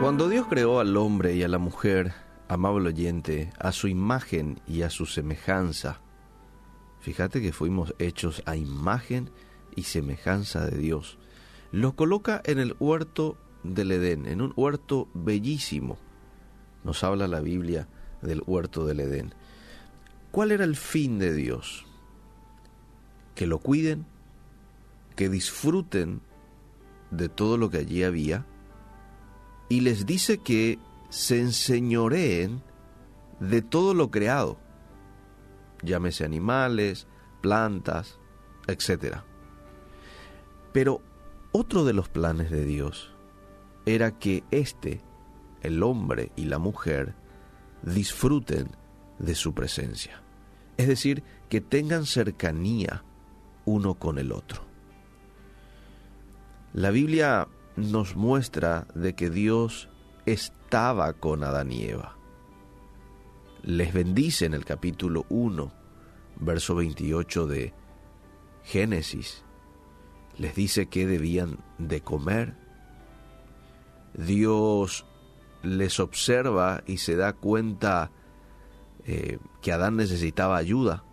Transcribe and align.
Cuando 0.00 0.28
Dios 0.28 0.46
creó 0.46 0.78
al 0.78 0.94
hombre 0.98 1.34
y 1.34 1.42
a 1.42 1.48
la 1.48 1.58
mujer, 1.58 2.12
amable 2.48 2.90
oyente, 2.90 3.50
a 3.58 3.72
su 3.72 3.88
imagen 3.88 4.60
y 4.66 4.82
a 4.82 4.90
su 4.90 5.06
semejanza, 5.06 6.02
fíjate 7.00 7.40
que 7.40 7.52
fuimos 7.52 7.94
hechos 7.98 8.42
a 8.44 8.56
imagen 8.56 9.30
y 9.74 9.84
semejanza 9.84 10.66
de 10.66 10.76
Dios, 10.76 11.18
los 11.72 11.94
coloca 11.94 12.42
en 12.44 12.58
el 12.58 12.76
huerto 12.78 13.38
del 13.64 13.90
Edén, 13.90 14.26
en 14.26 14.42
un 14.42 14.52
huerto 14.54 15.08
bellísimo. 15.14 15.96
Nos 16.84 17.02
habla 17.02 17.26
la 17.26 17.40
Biblia 17.40 17.88
del 18.20 18.42
huerto 18.46 18.86
del 18.86 19.00
Edén. 19.00 19.34
¿Cuál 20.30 20.52
era 20.52 20.64
el 20.64 20.76
fin 20.76 21.18
de 21.18 21.32
Dios? 21.32 21.86
Que 23.34 23.46
lo 23.46 23.60
cuiden, 23.60 24.04
que 25.16 25.30
disfruten 25.30 26.20
de 27.10 27.30
todo 27.30 27.56
lo 27.56 27.70
que 27.70 27.78
allí 27.78 28.04
había, 28.04 28.44
y 29.68 29.80
les 29.80 30.06
dice 30.06 30.38
que 30.38 30.78
se 31.08 31.40
enseñoreen 31.40 32.62
de 33.40 33.62
todo 33.62 33.94
lo 33.94 34.10
creado, 34.10 34.58
llámese 35.82 36.24
animales, 36.24 37.06
plantas, 37.40 38.18
etc. 38.66 39.18
Pero 40.72 41.02
otro 41.52 41.84
de 41.84 41.92
los 41.92 42.08
planes 42.08 42.50
de 42.50 42.64
Dios 42.64 43.14
era 43.86 44.18
que 44.18 44.44
éste, 44.50 45.00
el 45.62 45.82
hombre 45.82 46.32
y 46.36 46.46
la 46.46 46.58
mujer, 46.58 47.14
disfruten 47.82 48.70
de 49.18 49.34
su 49.34 49.54
presencia. 49.54 50.22
Es 50.76 50.88
decir, 50.88 51.22
que 51.48 51.60
tengan 51.60 52.04
cercanía 52.04 53.04
uno 53.64 53.94
con 53.94 54.18
el 54.18 54.32
otro. 54.32 54.62
La 56.72 56.90
Biblia 56.90 57.48
nos 57.76 58.16
muestra 58.16 58.86
de 58.94 59.14
que 59.14 59.30
Dios 59.30 59.88
estaba 60.24 61.12
con 61.12 61.44
Adán 61.44 61.70
y 61.70 61.84
Eva. 61.84 62.16
Les 63.62 63.92
bendice 63.92 64.46
en 64.46 64.54
el 64.54 64.64
capítulo 64.64 65.26
1, 65.28 65.72
verso 66.36 66.74
28 66.74 67.46
de 67.46 67.74
Génesis. 68.64 69.44
Les 70.38 70.54
dice 70.54 70.86
que 70.86 71.06
debían 71.06 71.58
de 71.78 72.00
comer. 72.00 72.54
Dios 74.14 75.04
les 75.62 76.00
observa 76.00 76.82
y 76.86 76.98
se 76.98 77.16
da 77.16 77.32
cuenta 77.32 78.10
eh, 79.04 79.38
que 79.62 79.72
Adán 79.72 79.96
necesitaba 79.96 80.56
ayuda. 80.56 81.04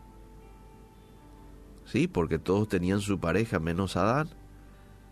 Sí, 1.85 2.07
porque 2.07 2.39
todos 2.39 2.67
tenían 2.69 3.01
su 3.01 3.19
pareja 3.19 3.59
menos 3.59 3.97
Adán. 3.97 4.29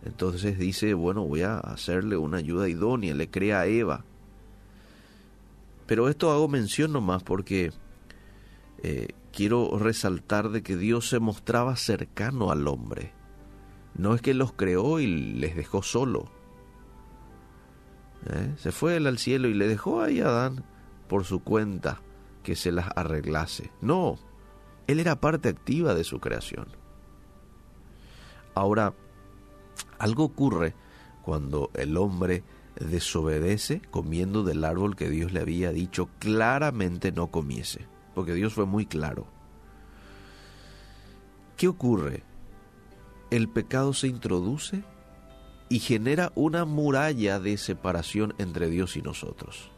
Entonces 0.05 0.57
dice, 0.57 0.93
bueno, 0.93 1.25
voy 1.25 1.41
a 1.41 1.57
hacerle 1.59 2.17
una 2.17 2.37
ayuda 2.37 2.67
idónea, 2.67 3.13
le 3.13 3.29
crea 3.29 3.61
a 3.61 3.67
Eva. 3.67 4.03
Pero 5.85 6.09
esto 6.09 6.31
hago 6.31 6.47
mención 6.47 6.93
nomás 6.93 7.21
porque 7.23 7.71
eh, 8.81 9.09
quiero 9.31 9.77
resaltar 9.77 10.49
de 10.49 10.63
que 10.63 10.77
Dios 10.77 11.09
se 11.09 11.19
mostraba 11.19 11.75
cercano 11.75 12.51
al 12.51 12.67
hombre. 12.67 13.13
No 13.95 14.15
es 14.15 14.21
que 14.21 14.33
los 14.33 14.53
creó 14.53 14.99
y 14.99 15.07
les 15.07 15.55
dejó 15.55 15.83
solo. 15.83 16.31
¿Eh? 18.27 18.53
Se 18.57 18.71
fue 18.71 18.97
él 18.97 19.07
al 19.07 19.17
cielo 19.17 19.49
y 19.49 19.53
le 19.53 19.67
dejó 19.67 20.01
ahí 20.01 20.21
a 20.21 20.27
Adán 20.27 20.63
por 21.07 21.25
su 21.25 21.43
cuenta 21.43 22.01
que 22.43 22.55
se 22.55 22.71
las 22.71 22.89
arreglase. 22.95 23.71
No, 23.81 24.17
él 24.87 24.99
era 24.99 25.19
parte 25.19 25.49
activa 25.49 25.93
de 25.93 26.03
su 26.03 26.19
creación. 26.19 26.67
Ahora, 28.55 28.93
algo 30.01 30.23
ocurre 30.23 30.73
cuando 31.21 31.69
el 31.75 31.95
hombre 31.95 32.43
desobedece 32.79 33.81
comiendo 33.91 34.43
del 34.43 34.65
árbol 34.65 34.95
que 34.95 35.09
Dios 35.09 35.31
le 35.31 35.41
había 35.41 35.71
dicho 35.71 36.09
claramente 36.17 37.11
no 37.11 37.27
comiese, 37.27 37.85
porque 38.15 38.33
Dios 38.33 38.53
fue 38.53 38.65
muy 38.65 38.87
claro. 38.87 39.27
¿Qué 41.55 41.67
ocurre? 41.67 42.23
El 43.29 43.47
pecado 43.47 43.93
se 43.93 44.07
introduce 44.07 44.83
y 45.69 45.79
genera 45.79 46.31
una 46.33 46.65
muralla 46.65 47.39
de 47.39 47.57
separación 47.57 48.33
entre 48.39 48.69
Dios 48.69 48.97
y 48.97 49.03
nosotros. 49.03 49.69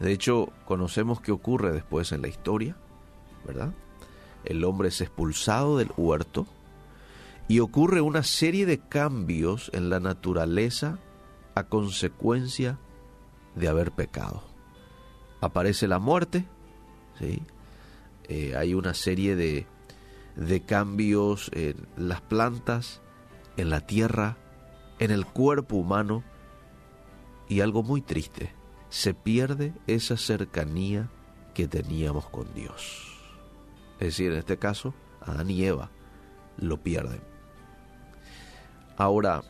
De 0.00 0.12
hecho, 0.12 0.48
conocemos 0.64 1.20
qué 1.20 1.32
ocurre 1.32 1.72
después 1.72 2.12
en 2.12 2.22
la 2.22 2.28
historia, 2.28 2.76
¿verdad? 3.46 3.74
El 4.44 4.64
hombre 4.64 4.88
es 4.88 5.00
expulsado 5.02 5.76
del 5.76 5.90
huerto, 5.96 6.46
y 7.48 7.60
ocurre 7.60 8.00
una 8.00 8.22
serie 8.22 8.66
de 8.66 8.78
cambios 8.78 9.70
en 9.72 9.88
la 9.90 10.00
naturaleza 10.00 10.98
a 11.54 11.64
consecuencia 11.64 12.78
de 13.54 13.68
haber 13.68 13.92
pecado. 13.92 14.42
Aparece 15.40 15.86
la 15.86 15.98
muerte, 15.98 16.46
¿sí? 17.18 17.42
Eh, 18.28 18.56
hay 18.56 18.74
una 18.74 18.94
serie 18.94 19.36
de, 19.36 19.66
de 20.34 20.60
cambios 20.62 21.50
en 21.54 21.86
las 21.96 22.20
plantas, 22.20 23.00
en 23.56 23.70
la 23.70 23.86
tierra, 23.86 24.36
en 24.98 25.10
el 25.10 25.26
cuerpo 25.26 25.76
humano 25.76 26.24
y 27.48 27.60
algo 27.60 27.82
muy 27.82 28.00
triste, 28.00 28.52
se 28.88 29.14
pierde 29.14 29.72
esa 29.86 30.16
cercanía 30.16 31.10
que 31.54 31.68
teníamos 31.68 32.28
con 32.28 32.52
Dios. 32.54 33.16
Es 34.00 34.08
decir, 34.08 34.32
en 34.32 34.38
este 34.38 34.58
caso, 34.58 34.94
Adán 35.20 35.50
y 35.50 35.64
Eva 35.64 35.90
lo 36.58 36.82
pierden. 36.82 37.35
Ahora, 38.96 39.42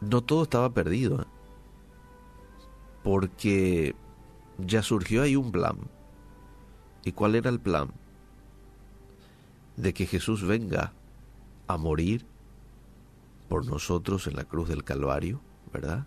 no 0.00 0.22
todo 0.22 0.42
estaba 0.42 0.72
perdido, 0.72 1.22
¿eh? 1.22 1.26
porque 3.02 3.94
ya 4.58 4.82
surgió 4.82 5.22
ahí 5.22 5.36
un 5.36 5.52
plan. 5.52 5.78
¿Y 7.04 7.12
cuál 7.12 7.34
era 7.34 7.50
el 7.50 7.60
plan? 7.60 7.90
De 9.76 9.94
que 9.94 10.06
Jesús 10.06 10.46
venga 10.46 10.92
a 11.66 11.76
morir 11.76 12.26
por 13.48 13.66
nosotros 13.66 14.26
en 14.26 14.36
la 14.36 14.44
cruz 14.44 14.68
del 14.68 14.84
Calvario, 14.84 15.40
¿verdad? 15.72 16.06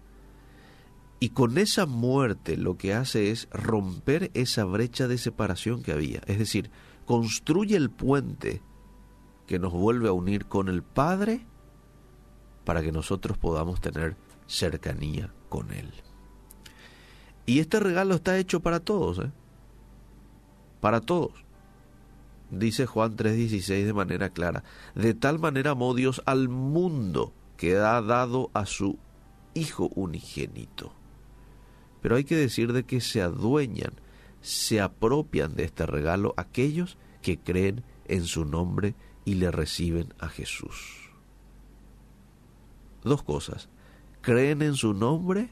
Y 1.19 1.29
con 1.29 1.57
esa 1.57 1.85
muerte 1.85 2.57
lo 2.57 2.77
que 2.77 2.93
hace 2.93 3.31
es 3.31 3.47
romper 3.51 4.29
esa 4.33 4.65
brecha 4.65 5.07
de 5.07 5.17
separación 5.17 5.81
que 5.81 5.93
había. 5.93 6.21
Es 6.27 6.37
decir, 6.37 6.69
construye 7.05 7.77
el 7.77 7.89
puente 7.89 8.61
que 9.47 9.59
nos 9.59 9.73
vuelve 9.73 10.09
a 10.09 10.13
unir 10.13 10.45
con 10.45 10.69
el 10.69 10.83
Padre 10.83 11.45
para 12.65 12.81
que 12.81 12.91
nosotros 12.91 13.37
podamos 13.37 13.81
tener 13.81 14.15
cercanía 14.47 15.33
con 15.49 15.71
Él. 15.71 15.91
Y 17.45 17.59
este 17.59 17.79
regalo 17.79 18.15
está 18.15 18.37
hecho 18.37 18.61
para 18.61 18.79
todos, 18.79 19.19
¿eh? 19.19 19.31
Para 20.79 21.01
todos. 21.01 21.31
Dice 22.49 22.85
Juan 22.85 23.15
3:16 23.15 23.85
de 23.85 23.93
manera 23.93 24.29
clara. 24.29 24.63
De 24.95 25.13
tal 25.13 25.39
manera 25.39 25.71
amó 25.71 25.93
Dios 25.93 26.21
al 26.25 26.49
mundo 26.49 27.33
que 27.57 27.75
ha 27.75 28.01
dado 28.01 28.49
a 28.53 28.65
su 28.65 28.97
Hijo 29.55 29.89
unigénito. 29.93 30.93
Pero 32.01 32.15
hay 32.15 32.23
que 32.23 32.35
decir 32.35 32.73
de 32.73 32.83
que 32.83 33.01
se 33.01 33.21
adueñan, 33.21 33.93
se 34.41 34.81
apropian 34.81 35.55
de 35.55 35.63
este 35.63 35.85
regalo 35.85 36.33
aquellos 36.37 36.97
que 37.21 37.37
creen 37.37 37.83
en 38.07 38.25
su 38.25 38.45
nombre 38.45 38.95
y 39.25 39.35
le 39.35 39.51
reciben 39.51 40.13
a 40.19 40.27
Jesús. 40.27 41.09
Dos 43.03 43.23
cosas, 43.23 43.69
creen 44.21 44.61
en 44.61 44.75
su 44.75 44.93
nombre 44.93 45.49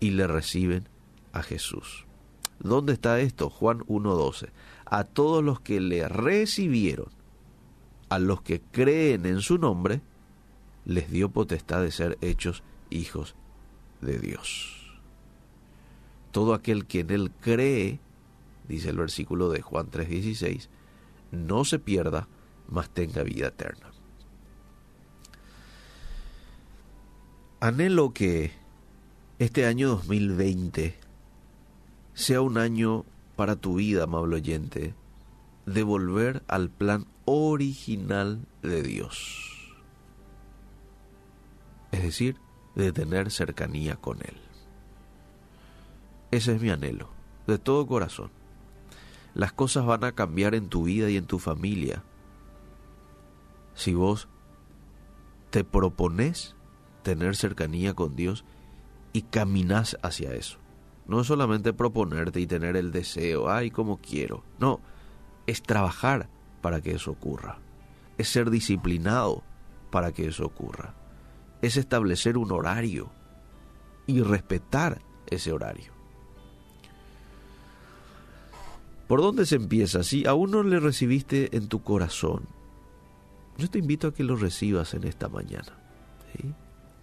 y 0.00 0.10
le 0.10 0.26
reciben 0.26 0.88
a 1.32 1.42
Jesús. 1.42 2.06
¿Dónde 2.58 2.94
está 2.94 3.20
esto? 3.20 3.50
Juan 3.50 3.80
1.12. 3.80 4.50
A 4.86 5.04
todos 5.04 5.44
los 5.44 5.60
que 5.60 5.80
le 5.80 6.08
recibieron, 6.08 7.08
a 8.08 8.18
los 8.18 8.40
que 8.42 8.60
creen 8.60 9.26
en 9.26 9.40
su 9.40 9.58
nombre, 9.58 10.00
les 10.84 11.10
dio 11.10 11.30
potestad 11.30 11.82
de 11.82 11.90
ser 11.90 12.16
hechos 12.20 12.62
hijos 12.90 13.34
de 14.00 14.18
Dios. 14.18 15.00
Todo 16.30 16.54
aquel 16.54 16.86
que 16.86 17.00
en 17.00 17.10
él 17.10 17.32
cree, 17.40 18.00
dice 18.68 18.90
el 18.90 18.96
versículo 18.96 19.50
de 19.50 19.62
Juan 19.62 19.90
3.16, 19.90 20.68
no 21.32 21.64
se 21.64 21.78
pierda, 21.78 22.28
mas 22.68 22.90
tenga 22.90 23.22
vida 23.22 23.48
eterna. 23.48 23.90
Anhelo 27.60 28.12
que 28.12 28.52
este 29.38 29.66
año 29.66 29.88
2020 29.88 30.94
sea 32.14 32.40
un 32.40 32.58
año 32.58 33.04
para 33.34 33.56
tu 33.56 33.76
vida, 33.76 34.04
amable 34.04 34.36
oyente, 34.36 34.94
de 35.66 35.82
volver 35.82 36.42
al 36.48 36.70
plan 36.70 37.06
original 37.24 38.46
de 38.62 38.82
Dios. 38.82 39.76
Es 41.92 42.02
decir, 42.02 42.36
de 42.74 42.92
tener 42.92 43.30
cercanía 43.30 43.96
con 43.96 44.18
Él. 44.18 44.36
Ese 46.30 46.54
es 46.54 46.62
mi 46.62 46.70
anhelo, 46.70 47.08
de 47.46 47.58
todo 47.58 47.86
corazón. 47.86 48.30
Las 49.34 49.52
cosas 49.52 49.86
van 49.86 50.04
a 50.04 50.12
cambiar 50.12 50.54
en 50.54 50.68
tu 50.68 50.84
vida 50.84 51.10
y 51.10 51.16
en 51.16 51.26
tu 51.26 51.38
familia 51.38 52.02
si 53.76 53.94
vos 53.94 54.28
te 55.50 55.62
propones 55.62 56.56
tener 57.02 57.36
cercanía 57.36 57.94
con 57.94 58.16
Dios 58.16 58.44
y 59.12 59.22
caminas 59.22 59.96
hacia 60.02 60.34
eso. 60.34 60.58
No 61.06 61.20
es 61.20 61.28
solamente 61.28 61.72
proponerte 61.72 62.40
y 62.40 62.48
tener 62.48 62.76
el 62.76 62.90
deseo, 62.90 63.48
ay, 63.48 63.70
como 63.70 63.98
quiero. 63.98 64.42
No, 64.58 64.80
es 65.46 65.62
trabajar 65.62 66.28
para 66.60 66.80
que 66.80 66.92
eso 66.92 67.12
ocurra. 67.12 67.60
Es 68.18 68.28
ser 68.28 68.50
disciplinado 68.50 69.44
para 69.92 70.10
que 70.10 70.26
eso 70.26 70.44
ocurra. 70.44 70.94
Es 71.62 71.76
establecer 71.76 72.36
un 72.36 72.50
horario 72.50 73.12
y 74.06 74.20
respetar 74.22 75.00
ese 75.28 75.52
horario. 75.52 75.92
¿Por 79.06 79.20
dónde 79.20 79.46
se 79.46 79.56
empieza? 79.56 80.02
Si 80.02 80.26
aún 80.26 80.50
no 80.50 80.62
le 80.64 80.80
recibiste 80.80 81.56
en 81.56 81.68
tu 81.68 81.82
corazón, 81.82 82.48
yo 83.58 83.70
te 83.70 83.78
invito 83.78 84.08
a 84.08 84.14
que 84.14 84.24
lo 84.24 84.36
recibas 84.36 84.94
en 84.94 85.04
esta 85.04 85.28
mañana. 85.28 85.72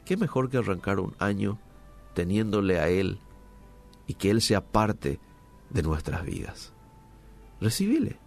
¿Qué 0.05 0.17
mejor 0.17 0.49
que 0.49 0.57
arrancar 0.57 0.99
un 0.99 1.15
año 1.17 1.59
teniéndole 2.13 2.79
a 2.79 2.89
Él 2.89 3.19
y 4.05 4.15
que 4.15 4.29
Él 4.29 4.41
sea 4.41 4.61
parte 4.61 5.19
de 5.69 5.81
nuestras 5.81 6.25
vidas? 6.25 6.73
Recibile. 7.61 8.19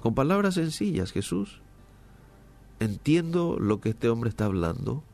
Con 0.00 0.14
palabras 0.14 0.54
sencillas, 0.54 1.12
Jesús, 1.12 1.60
entiendo 2.80 3.58
lo 3.58 3.80
que 3.80 3.90
este 3.90 4.08
hombre 4.08 4.30
está 4.30 4.46
hablando. 4.46 5.04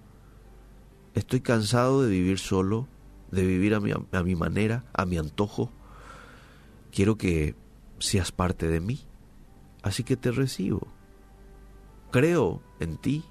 Estoy 1.14 1.40
cansado 1.40 2.02
de 2.02 2.10
vivir 2.10 2.38
solo, 2.38 2.86
de 3.30 3.44
vivir 3.44 3.74
a 3.74 3.80
mi, 3.80 3.92
a 3.92 4.22
mi 4.22 4.36
manera, 4.36 4.84
a 4.92 5.04
mi 5.04 5.18
antojo 5.18 5.72
quiero 6.94 7.18
que 7.18 7.56
seas 7.98 8.30
parte 8.30 8.68
de 8.68 8.80
mí, 8.80 9.00
así 9.82 10.04
que 10.04 10.16
te 10.16 10.30
recibo. 10.30 10.86
Creo 12.14 12.62
en 12.78 12.96
ti 12.96 13.24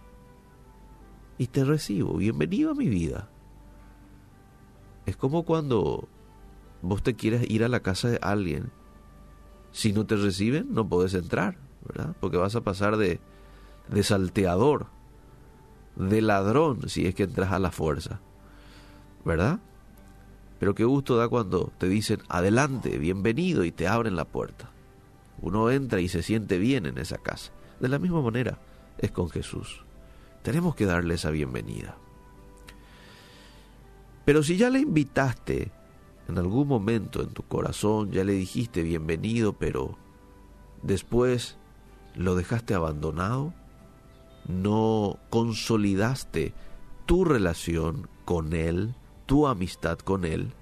y 1.37 1.47
te 1.47 1.63
recibo. 1.63 2.17
Bienvenido 2.17 2.71
a 2.71 2.75
mi 2.75 2.89
vida. 2.89 3.29
Es 5.05 5.15
como 5.15 5.43
cuando 5.43 6.09
vos 6.81 7.01
te 7.01 7.15
quieres 7.15 7.49
ir 7.49 7.63
a 7.63 7.69
la 7.69 7.79
casa 7.79 8.09
de 8.09 8.19
alguien. 8.21 8.73
Si 9.71 9.93
no 9.93 10.05
te 10.05 10.17
reciben, 10.17 10.73
no 10.73 10.89
podés 10.89 11.13
entrar, 11.13 11.55
¿verdad? 11.87 12.13
Porque 12.19 12.35
vas 12.35 12.57
a 12.57 12.61
pasar 12.65 12.97
de, 12.97 13.21
de 13.87 14.03
salteador, 14.03 14.87
de 15.95 16.21
ladrón, 16.21 16.89
si 16.89 17.05
es 17.05 17.15
que 17.15 17.23
entras 17.23 17.53
a 17.53 17.59
la 17.59 17.71
fuerza, 17.71 18.19
¿verdad? 19.23 19.61
Pero 20.59 20.75
qué 20.75 20.83
gusto 20.83 21.15
da 21.15 21.29
cuando 21.29 21.71
te 21.77 21.87
dicen 21.87 22.19
adelante, 22.27 22.97
bienvenido 22.97 23.63
y 23.63 23.71
te 23.71 23.87
abren 23.87 24.17
la 24.17 24.25
puerta. 24.25 24.71
Uno 25.41 25.71
entra 25.71 26.01
y 26.01 26.09
se 26.09 26.21
siente 26.21 26.57
bien 26.57 26.85
en 26.85 26.97
esa 26.97 27.17
casa. 27.17 27.53
De 27.79 27.87
la 27.87 27.97
misma 27.97 28.21
manera 28.21 28.59
es 28.97 29.11
con 29.11 29.29
Jesús. 29.29 29.83
Tenemos 30.43 30.75
que 30.75 30.85
darle 30.85 31.15
esa 31.15 31.31
bienvenida. 31.31 31.97
Pero 34.25 34.43
si 34.43 34.57
ya 34.57 34.69
le 34.69 34.79
invitaste 34.79 35.71
en 36.27 36.37
algún 36.37 36.67
momento 36.67 37.21
en 37.21 37.29
tu 37.29 37.43
corazón, 37.43 38.11
ya 38.11 38.23
le 38.23 38.33
dijiste 38.33 38.83
bienvenido, 38.83 39.53
pero 39.53 39.97
después 40.81 41.57
lo 42.15 42.35
dejaste 42.35 42.73
abandonado, 42.73 43.53
no 44.47 45.19
consolidaste 45.29 46.53
tu 47.05 47.25
relación 47.25 48.07
con 48.25 48.53
Él, 48.53 48.95
tu 49.25 49.47
amistad 49.47 49.97
con 49.99 50.25
Él. 50.25 50.53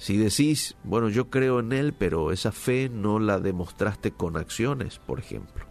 Si 0.00 0.16
decís, 0.16 0.76
bueno, 0.82 1.10
yo 1.10 1.28
creo 1.28 1.60
en 1.60 1.74
Él, 1.74 1.92
pero 1.92 2.32
esa 2.32 2.52
fe 2.52 2.88
no 2.88 3.18
la 3.18 3.38
demostraste 3.38 4.12
con 4.12 4.38
acciones, 4.38 4.98
por 4.98 5.18
ejemplo, 5.18 5.66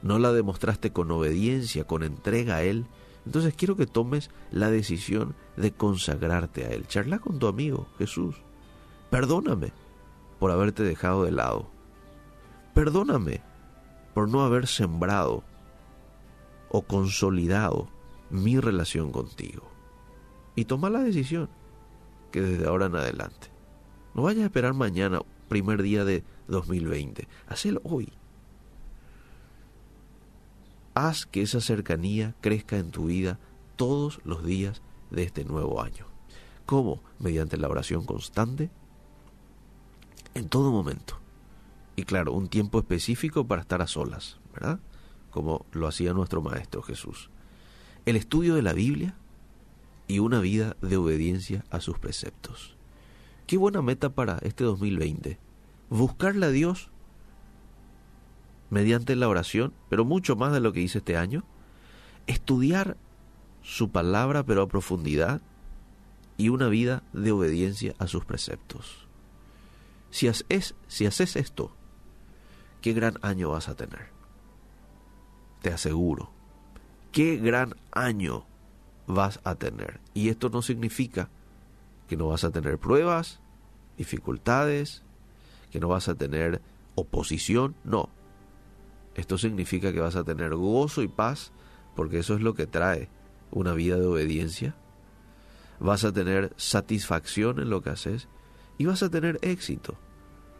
no 0.00 0.20
la 0.20 0.32
demostraste 0.32 0.92
con 0.92 1.10
obediencia, 1.10 1.82
con 1.82 2.04
entrega 2.04 2.54
a 2.54 2.62
Él, 2.62 2.86
entonces 3.26 3.52
quiero 3.54 3.74
que 3.74 3.88
tomes 3.88 4.30
la 4.52 4.70
decisión 4.70 5.34
de 5.56 5.72
consagrarte 5.72 6.64
a 6.64 6.68
Él. 6.68 6.86
Charla 6.86 7.18
con 7.18 7.40
tu 7.40 7.48
amigo 7.48 7.88
Jesús. 7.98 8.36
Perdóname 9.10 9.72
por 10.38 10.52
haberte 10.52 10.84
dejado 10.84 11.24
de 11.24 11.32
lado. 11.32 11.68
Perdóname 12.74 13.42
por 14.14 14.28
no 14.28 14.42
haber 14.42 14.68
sembrado 14.68 15.42
o 16.68 16.82
consolidado 16.82 17.88
mi 18.30 18.60
relación 18.60 19.10
contigo. 19.10 19.68
Y 20.54 20.66
toma 20.66 20.90
la 20.90 21.00
decisión 21.00 21.48
que 22.32 22.40
desde 22.40 22.66
ahora 22.66 22.86
en 22.86 22.96
adelante. 22.96 23.48
No 24.14 24.22
vayas 24.22 24.42
a 24.42 24.46
esperar 24.46 24.74
mañana, 24.74 25.20
primer 25.48 25.82
día 25.82 26.04
de 26.04 26.24
2020. 26.48 27.28
Hazlo 27.46 27.80
hoy. 27.84 28.12
Haz 30.94 31.26
que 31.26 31.42
esa 31.42 31.60
cercanía 31.60 32.34
crezca 32.40 32.76
en 32.76 32.90
tu 32.90 33.06
vida 33.06 33.38
todos 33.76 34.20
los 34.24 34.44
días 34.44 34.82
de 35.10 35.22
este 35.22 35.44
nuevo 35.44 35.80
año. 35.80 36.06
¿Cómo? 36.66 37.00
Mediante 37.20 37.56
la 37.56 37.68
oración 37.68 38.04
constante, 38.04 38.70
en 40.34 40.48
todo 40.48 40.72
momento. 40.72 41.18
Y 41.94 42.02
claro, 42.02 42.32
un 42.32 42.48
tiempo 42.48 42.80
específico 42.80 43.46
para 43.46 43.62
estar 43.62 43.80
a 43.82 43.86
solas, 43.86 44.38
¿verdad? 44.52 44.80
Como 45.30 45.64
lo 45.72 45.86
hacía 45.86 46.12
nuestro 46.12 46.42
Maestro 46.42 46.82
Jesús 46.82 47.30
el 48.04 48.16
estudio 48.16 48.54
de 48.54 48.62
la 48.62 48.72
Biblia 48.72 49.14
y 50.12 50.18
una 50.18 50.40
vida 50.40 50.76
de 50.82 50.98
obediencia 50.98 51.64
a 51.70 51.80
sus 51.80 51.98
preceptos. 51.98 52.76
Qué 53.46 53.56
buena 53.56 53.80
meta 53.80 54.10
para 54.10 54.36
este 54.42 54.62
2020. 54.62 55.38
Buscarle 55.88 56.44
a 56.44 56.50
Dios 56.50 56.90
mediante 58.68 59.16
la 59.16 59.26
oración, 59.26 59.72
pero 59.88 60.04
mucho 60.04 60.36
más 60.36 60.52
de 60.52 60.60
lo 60.60 60.74
que 60.74 60.82
hice 60.82 60.98
este 60.98 61.16
año. 61.16 61.44
Estudiar 62.26 62.98
su 63.62 63.88
palabra, 63.90 64.44
pero 64.44 64.60
a 64.60 64.68
profundidad, 64.68 65.40
y 66.36 66.50
una 66.50 66.68
vida 66.68 67.02
de 67.14 67.32
obediencia 67.32 67.94
a 67.98 68.06
sus 68.06 68.26
preceptos. 68.26 69.08
Si 70.10 70.28
haces, 70.28 70.74
si 70.88 71.06
haces 71.06 71.36
esto, 71.36 71.74
qué 72.82 72.92
gran 72.92 73.14
año 73.22 73.48
vas 73.48 73.70
a 73.70 73.76
tener. 73.76 74.10
Te 75.62 75.72
aseguro 75.72 76.30
qué 77.12 77.38
gran 77.38 77.76
año 77.92 78.44
vas 79.14 79.40
a 79.44 79.54
tener. 79.54 80.00
Y 80.14 80.28
esto 80.28 80.48
no 80.50 80.62
significa 80.62 81.28
que 82.08 82.16
no 82.16 82.28
vas 82.28 82.44
a 82.44 82.50
tener 82.50 82.78
pruebas, 82.78 83.40
dificultades, 83.96 85.02
que 85.70 85.80
no 85.80 85.88
vas 85.88 86.08
a 86.08 86.14
tener 86.14 86.60
oposición, 86.94 87.74
no. 87.84 88.08
Esto 89.14 89.38
significa 89.38 89.92
que 89.92 90.00
vas 90.00 90.16
a 90.16 90.24
tener 90.24 90.54
gozo 90.54 91.02
y 91.02 91.08
paz, 91.08 91.52
porque 91.94 92.18
eso 92.18 92.34
es 92.34 92.40
lo 92.40 92.54
que 92.54 92.66
trae 92.66 93.08
una 93.50 93.72
vida 93.72 93.96
de 93.96 94.06
obediencia. 94.06 94.74
Vas 95.80 96.04
a 96.04 96.12
tener 96.12 96.52
satisfacción 96.56 97.60
en 97.60 97.70
lo 97.70 97.82
que 97.82 97.90
haces 97.90 98.28
y 98.78 98.86
vas 98.86 99.02
a 99.02 99.10
tener 99.10 99.38
éxito, 99.42 99.96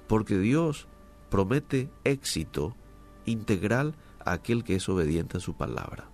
porque 0.08 0.38
Dios 0.38 0.88
promete 1.30 1.90
éxito 2.04 2.76
integral 3.24 3.94
a 4.24 4.32
aquel 4.32 4.64
que 4.64 4.76
es 4.76 4.88
obediente 4.88 5.38
a 5.38 5.40
su 5.40 5.54
palabra. 5.54 6.11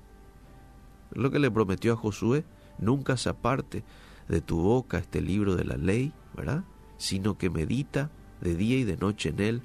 Lo 1.18 1.32
que 1.32 1.40
le 1.40 1.50
prometió 1.50 1.94
a 1.94 1.96
Josué, 1.96 2.44
nunca 2.78 3.16
se 3.16 3.28
aparte 3.28 3.82
de 4.28 4.40
tu 4.40 4.62
boca 4.62 4.98
este 4.98 5.20
libro 5.20 5.56
de 5.56 5.64
la 5.64 5.76
ley, 5.76 6.12
¿verdad? 6.36 6.62
Sino 6.96 7.36
que 7.36 7.50
medita 7.50 8.12
de 8.40 8.54
día 8.54 8.78
y 8.78 8.84
de 8.84 8.96
noche 8.96 9.30
en 9.30 9.40
él, 9.40 9.62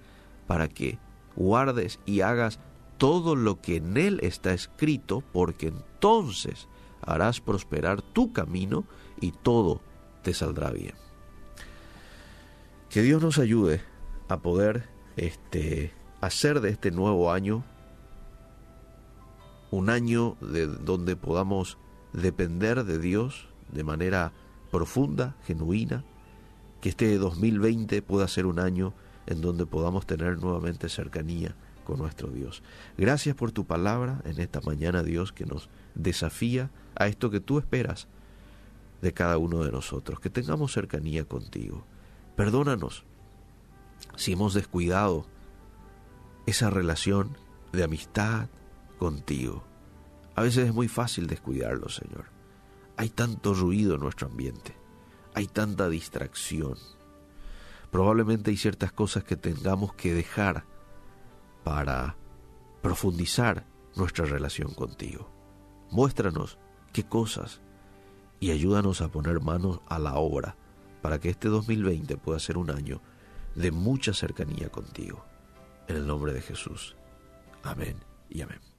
para 0.48 0.67
que 0.67 0.98
guardes 1.36 2.00
y 2.07 2.22
hagas 2.22 2.60
todo 2.98 3.36
lo 3.36 3.62
que 3.62 3.75
en 3.75 3.98
él 3.98 4.19
está 4.24 4.51
escrito, 4.51 5.24
porque 5.31 5.67
entonces 5.67 6.67
harás 7.01 7.39
prosperar 7.39 8.01
tu 8.01 8.33
camino 8.33 8.86
y 9.22 9.31
todo 9.31 9.79
te 10.24 10.33
saldrá 10.33 10.72
bien. 10.72 10.95
Que 12.89 13.03
Dios 13.03 13.22
nos 13.22 13.38
ayude 13.38 13.79
a 14.27 14.38
poder 14.38 14.89
este, 15.17 15.91
hacer 16.19 16.62
de 16.62 16.72
este 16.72 16.89
nuevo 16.89 17.31
año 17.31 17.63
un 19.74 19.89
año 19.89 20.38
de 20.39 20.68
donde 20.68 21.15
podamos 21.15 21.80
depender 22.13 22.84
de 22.84 23.00
Dios 23.00 23.48
de 23.72 23.84
manera 23.84 24.32
profunda, 24.70 25.36
genuina, 25.48 26.03
que 26.80 26.89
este 26.89 27.18
2020 27.18 28.03
pueda 28.03 28.27
ser 28.27 28.46
un 28.46 28.60
año 28.60 28.94
en 29.25 29.42
donde 29.42 29.65
podamos 29.65 30.06
tener 30.06 30.38
nuevamente 30.38 30.89
cercanía 30.89 31.56
con 31.86 31.98
nuestro 31.98 32.30
Dios. 32.30 32.62
Gracias 33.00 33.36
por 33.36 33.51
tu 33.51 33.65
palabra 33.65 34.22
en 34.25 34.39
esta 34.39 34.62
mañana, 34.62 35.01
Dios, 35.01 35.34
que 35.34 35.48
nos 35.48 35.70
desafía 35.96 36.70
a 36.96 37.08
esto 37.08 37.32
que 37.32 37.39
tú 37.39 37.58
esperas 37.58 38.08
de 39.01 39.12
cada 39.12 39.39
uno 39.39 39.63
de 39.63 39.72
nosotros, 39.72 40.20
que 40.20 40.30
tengamos 40.30 40.72
cercanía 40.72 41.25
contigo. 41.25 41.84
Perdónanos 42.36 43.06
si 44.18 44.34
hemos 44.34 44.53
descuidado 44.53 45.25
esa 46.46 46.70
relación 46.70 47.36
de 47.72 47.84
amistad, 47.84 48.50
contigo. 49.03 49.65
A 50.33 50.43
veces 50.43 50.69
es 50.69 50.74
muy 50.74 50.88
fácil 50.88 51.27
descuidarlo, 51.27 51.89
Señor. 51.89 52.27
Hay 52.95 53.10
tanto 53.10 53.53
ruido 53.53 53.95
en 53.95 54.00
nuestro 54.00 54.29
ambiente, 54.29 54.77
hay 55.33 55.48
tanta 55.48 55.89
distracción. 55.89 56.77
Probablemente 57.91 58.51
hay 58.51 58.55
ciertas 58.55 58.93
cosas 58.93 59.25
que 59.25 59.36
tengamos 59.36 59.93
que 59.93 60.13
dejar 60.13 60.63
para 61.65 62.15
profundizar 62.81 63.65
nuestra 63.98 64.24
relación 64.24 64.74
contigo. 64.74 65.29
muéstranos 65.91 66.57
qué 66.93 67.03
cosas 67.03 67.60
y 68.39 68.51
ayúdanos 68.51 69.01
a 69.01 69.10
poner 69.10 69.41
manos 69.41 69.81
a 69.89 70.00
la 70.00 70.15
obra 70.15 70.55
para 71.01 71.19
que 71.19 71.29
este 71.29 71.50
2020 71.50 72.15
pueda 72.17 72.39
ser 72.39 72.57
un 72.57 72.72
año 72.72 73.01
de 73.53 73.72
mucha 73.72 74.13
cercanía 74.13 74.69
contigo. 74.69 75.25
En 75.89 75.98
el 75.98 76.07
nombre 76.07 76.31
de 76.31 76.41
Jesús. 76.41 76.95
Amén 77.63 77.98
y 78.29 78.41
amén. 78.41 78.73